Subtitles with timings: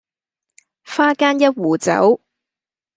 [0.83, 2.19] 花間一壺酒，